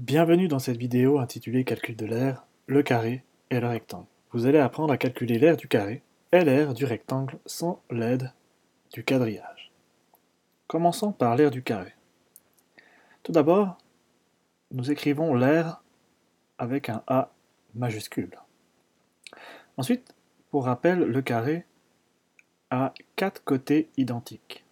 Bienvenue 0.00 0.46
dans 0.46 0.60
cette 0.60 0.76
vidéo 0.76 1.18
intitulée 1.18 1.64
Calcul 1.64 1.96
de 1.96 2.06
l'air, 2.06 2.46
le 2.68 2.84
carré 2.84 3.24
et 3.50 3.58
le 3.58 3.66
rectangle. 3.66 4.06
Vous 4.30 4.46
allez 4.46 4.60
apprendre 4.60 4.92
à 4.92 4.96
calculer 4.96 5.40
l'air 5.40 5.56
du 5.56 5.66
carré 5.66 6.04
et 6.30 6.44
l'air 6.44 6.72
du 6.72 6.84
rectangle 6.84 7.36
sans 7.46 7.82
l'aide 7.90 8.32
du 8.92 9.02
quadrillage. 9.02 9.72
Commençons 10.68 11.10
par 11.10 11.34
l'air 11.34 11.50
du 11.50 11.64
carré. 11.64 11.94
Tout 13.24 13.32
d'abord, 13.32 13.76
nous 14.70 14.88
écrivons 14.92 15.34
l'air 15.34 15.82
avec 16.58 16.90
un 16.90 17.02
A 17.08 17.32
majuscule. 17.74 18.38
Ensuite, 19.76 20.14
pour 20.52 20.66
rappel, 20.66 21.00
le 21.00 21.22
carré 21.22 21.66
a 22.70 22.94
quatre 23.16 23.42
côtés 23.42 23.90
identiques. 23.96 24.64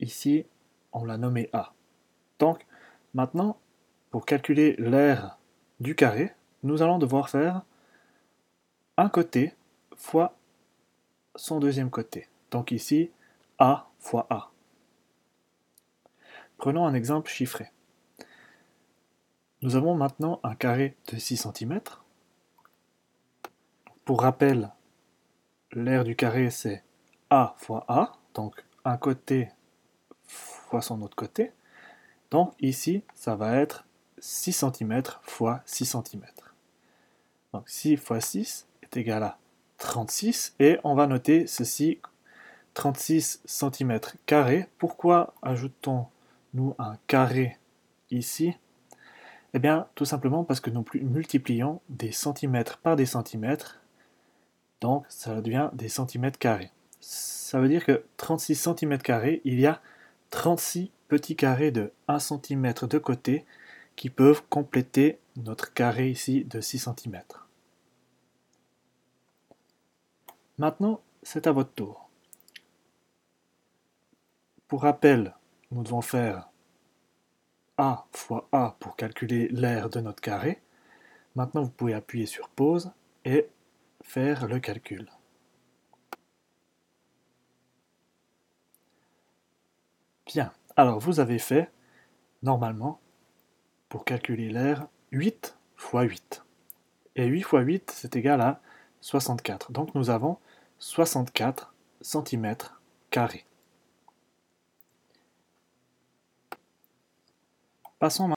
Ici, 0.00 0.46
on 0.92 1.04
l'a 1.04 1.16
nommé 1.16 1.48
A. 1.52 1.74
Donc, 2.40 2.66
maintenant, 3.14 3.58
pour 4.10 4.26
calculer 4.26 4.76
l'aire 4.78 5.38
du 5.80 5.94
carré, 5.94 6.34
nous 6.62 6.82
allons 6.82 6.98
devoir 6.98 7.28
faire 7.30 7.62
un 8.96 9.08
côté 9.08 9.54
fois 9.96 10.36
son 11.34 11.60
deuxième 11.60 11.90
côté. 11.90 12.28
Donc 12.50 12.70
ici, 12.70 13.10
A 13.58 13.88
fois 13.98 14.26
A. 14.30 14.50
Prenons 16.58 16.86
un 16.86 16.94
exemple 16.94 17.30
chiffré. 17.30 17.72
Nous 19.62 19.76
avons 19.76 19.94
maintenant 19.94 20.40
un 20.42 20.54
carré 20.54 20.96
de 21.12 21.18
6 21.18 21.48
cm. 21.48 21.80
Pour 24.04 24.22
rappel, 24.22 24.70
l'aire 25.72 26.04
du 26.04 26.16
carré 26.16 26.50
c'est 26.50 26.84
A 27.30 27.54
fois 27.58 27.84
A, 27.88 28.12
donc 28.34 28.64
un 28.84 28.96
côté 28.96 29.50
fois 30.26 30.82
son 30.82 31.00
autre 31.02 31.16
côté. 31.16 31.52
Donc 32.32 32.54
ici, 32.60 33.02
ça 33.14 33.36
va 33.36 33.56
être 33.56 33.84
6 34.18 34.64
cm 34.64 35.02
fois 35.20 35.60
6 35.66 35.84
cm. 35.84 36.24
Donc 37.52 37.68
6 37.68 37.98
fois 37.98 38.22
6 38.22 38.66
est 38.82 38.96
égal 38.96 39.22
à 39.22 39.38
36 39.76 40.54
et 40.58 40.78
on 40.82 40.94
va 40.94 41.06
noter 41.06 41.46
ceci 41.46 42.00
36 42.72 43.42
cm 43.44 44.00
carré. 44.24 44.66
Pourquoi 44.78 45.34
ajoutons-nous 45.42 46.74
un 46.78 46.96
carré 47.06 47.58
ici? 48.10 48.54
Eh 49.52 49.58
bien, 49.58 49.86
tout 49.94 50.06
simplement 50.06 50.42
parce 50.42 50.60
que 50.60 50.70
nous 50.70 50.86
multiplions 51.02 51.82
des 51.90 52.12
centimètres 52.12 52.78
par 52.78 52.96
des 52.96 53.04
centimètres, 53.04 53.82
donc 54.80 55.04
ça 55.10 55.42
devient 55.42 55.68
des 55.74 55.90
centimètres 55.90 56.38
carrés. 56.38 56.70
Ça 56.98 57.60
veut 57.60 57.68
dire 57.68 57.84
que 57.84 58.02
36 58.16 58.54
cm 58.54 58.96
carrés, 59.02 59.42
il 59.44 59.60
y 59.60 59.66
a 59.66 59.82
36 60.32 60.90
petits 61.08 61.36
carrés 61.36 61.70
de 61.70 61.92
1 62.08 62.18
cm 62.18 62.72
de 62.88 62.98
côté 62.98 63.44
qui 63.96 64.08
peuvent 64.10 64.42
compléter 64.48 65.20
notre 65.36 65.72
carré 65.72 66.10
ici 66.10 66.44
de 66.44 66.60
6 66.60 66.88
cm. 66.96 67.20
Maintenant, 70.58 71.00
c'est 71.22 71.46
à 71.46 71.52
votre 71.52 71.72
tour. 71.74 72.08
Pour 74.68 74.82
rappel, 74.82 75.34
nous 75.70 75.82
devons 75.82 76.00
faire 76.00 76.48
A 77.76 78.06
fois 78.12 78.48
A 78.52 78.76
pour 78.80 78.96
calculer 78.96 79.48
l'aire 79.48 79.90
de 79.90 80.00
notre 80.00 80.22
carré. 80.22 80.62
Maintenant, 81.36 81.62
vous 81.62 81.70
pouvez 81.70 81.92
appuyer 81.92 82.26
sur 82.26 82.48
pause 82.48 82.90
et 83.26 83.48
faire 84.02 84.48
le 84.48 84.60
calcul. 84.60 85.10
Bien, 90.26 90.50
alors 90.76 90.98
vous 90.98 91.20
avez 91.20 91.38
fait, 91.38 91.70
normalement, 92.42 93.00
pour 93.88 94.04
calculer 94.04 94.50
l'air, 94.50 94.86
8 95.12 95.56
fois 95.76 96.02
8. 96.02 96.44
Et 97.16 97.26
8 97.26 97.42
fois 97.42 97.60
8, 97.60 97.90
c'est 97.94 98.16
égal 98.16 98.40
à 98.40 98.60
64. 99.00 99.72
Donc 99.72 99.94
nous 99.94 100.10
avons 100.10 100.38
64 100.78 101.74
cm 102.00 102.56
carrés. 103.10 103.44
Passons, 107.98 108.32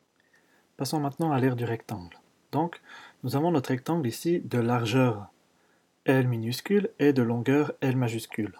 Passons 0.77 0.99
maintenant 0.99 1.31
à 1.31 1.39
l'aire 1.39 1.55
du 1.55 1.63
rectangle. 1.63 2.19
Donc, 2.51 2.81
nous 3.23 3.35
avons 3.35 3.51
notre 3.51 3.69
rectangle 3.69 4.07
ici 4.07 4.41
de 4.41 4.59
largeur 4.59 5.31
L 6.03 6.27
minuscule 6.27 6.91
et 6.99 7.13
de 7.13 7.21
longueur 7.21 7.71
L 7.81 7.95
majuscule. 7.95 8.53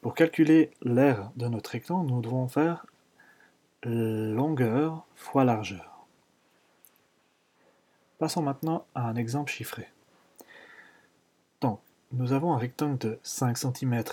Pour 0.00 0.14
calculer 0.14 0.72
l'aire 0.82 1.30
de 1.36 1.46
notre 1.46 1.70
rectangle, 1.70 2.10
nous 2.10 2.20
devons 2.20 2.48
faire 2.48 2.86
longueur 3.84 5.06
fois 5.14 5.44
largeur. 5.44 6.06
Passons 8.18 8.42
maintenant 8.42 8.86
à 8.94 9.08
un 9.08 9.16
exemple 9.16 9.50
chiffré. 9.50 9.88
Donc, 11.60 11.80
nous 12.12 12.32
avons 12.32 12.52
un 12.52 12.58
rectangle 12.58 12.98
de 12.98 13.18
5 13.22 13.56
cm 13.56 14.04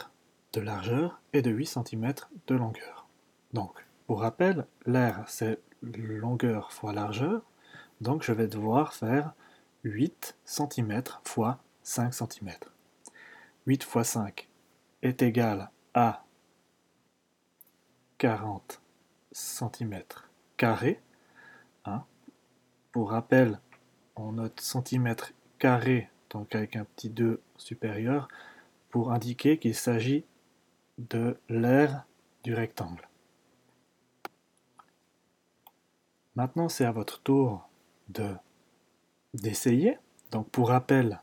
de 0.54 0.62
largeur 0.62 1.20
et 1.34 1.42
de 1.42 1.52
8 1.52 1.66
cm 1.66 2.14
de 2.48 2.56
longueur. 2.56 3.08
Donc, 3.54 3.86
pour 4.06 4.22
rappel, 4.22 4.66
l'aire 4.86 5.24
c'est 5.28 5.60
longueur 5.82 6.72
fois 6.72 6.94
largeur, 6.94 7.42
donc 8.02 8.24
je 8.24 8.32
vais 8.32 8.48
devoir 8.48 8.94
faire 8.94 9.34
8 9.84 10.38
cm 10.46 11.04
fois 11.24 11.60
5 11.84 12.14
cm. 12.14 12.52
8 13.66 13.84
fois 13.84 14.04
5 14.04 14.48
est 15.02 15.22
égal 15.22 15.70
à 15.94 16.24
40 18.18 18.82
cm 19.38 20.02
carré. 20.58 21.00
Hein. 21.86 22.04
Pour 22.92 23.12
rappel, 23.12 23.60
on 24.16 24.34
note 24.34 24.60
centimètre 24.60 25.34
carré, 25.60 26.10
donc 26.32 26.56
avec 26.56 26.76
un 26.76 26.86
petit 26.86 27.10
2 27.10 27.40
supérieur, 27.58 28.28
pour 28.90 29.12
indiquer 29.12 29.60
qu'il 29.60 29.76
s'agit 29.76 30.26
de 30.98 31.38
l'aire 31.50 32.06
du 32.44 32.56
rectangle. 32.56 33.08
Maintenant, 36.36 36.70
c'est 36.70 36.86
à 36.86 36.92
votre 36.92 37.22
tour 37.22 37.70
de 38.10 38.36
d'essayer. 39.34 40.00
Donc 40.32 40.50
pour 40.50 40.70
rappel, 40.70 41.22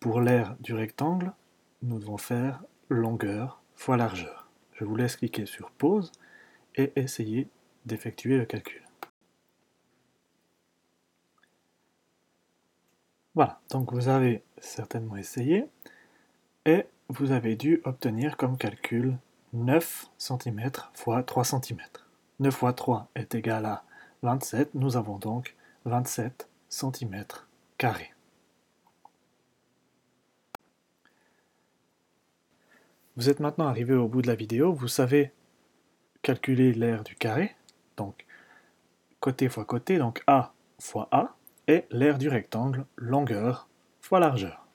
pour 0.00 0.20
l'aire 0.20 0.56
du 0.60 0.74
rectangle, 0.74 1.32
nous 1.80 1.98
devons 1.98 2.18
faire 2.18 2.62
longueur 2.90 3.62
fois 3.74 3.96
largeur. 3.96 4.50
Je 4.72 4.84
vous 4.84 4.96
laisse 4.96 5.16
cliquer 5.16 5.46
sur 5.46 5.70
pause 5.70 6.12
et 6.76 6.92
essayer 6.96 7.48
d'effectuer 7.86 8.38
le 8.38 8.44
calcul. 8.44 8.82
Voilà, 13.34 13.60
donc 13.70 13.92
vous 13.92 14.08
avez 14.08 14.42
certainement 14.58 15.16
essayé 15.16 15.66
et 16.66 16.84
vous 17.08 17.32
avez 17.32 17.56
dû 17.56 17.80
obtenir 17.84 18.36
comme 18.36 18.58
calcul 18.58 19.16
9 19.54 20.10
cm 20.18 20.70
fois 20.94 21.22
3 21.22 21.44
cm. 21.44 21.78
9 22.40 22.54
fois 22.54 22.72
3 22.72 23.08
est 23.14 23.34
égal 23.34 23.64
à 23.66 23.84
27, 24.22 24.74
nous 24.74 24.96
avons 24.96 25.18
donc 25.18 25.56
27 25.86 26.48
cm 26.68 27.24
carrés. 27.78 28.12
Vous 33.16 33.28
êtes 33.28 33.40
maintenant 33.40 33.66
arrivé 33.66 33.94
au 33.94 34.08
bout 34.08 34.22
de 34.22 34.26
la 34.26 34.34
vidéo, 34.34 34.72
vous 34.72 34.88
savez 34.88 35.32
calculer 36.22 36.72
l'aire 36.72 37.04
du 37.04 37.14
carré, 37.14 37.54
donc 37.96 38.24
côté 39.20 39.48
fois 39.48 39.64
côté, 39.64 39.98
donc 39.98 40.22
A 40.26 40.52
fois 40.78 41.08
A, 41.12 41.34
et 41.68 41.84
l'aire 41.90 42.18
du 42.18 42.28
rectangle, 42.28 42.86
longueur 42.96 43.68
fois 44.00 44.18
largeur. 44.20 44.66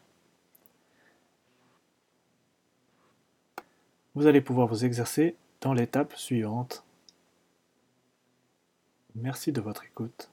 Vous 4.16 4.26
allez 4.26 4.42
pouvoir 4.42 4.68
vous 4.68 4.86
exercer 4.86 5.36
dans 5.62 5.74
l'étape 5.74 6.16
suivante. 6.16 6.84
Merci 9.16 9.52
de 9.52 9.62
votre 9.62 9.86
écoute. 9.86 10.32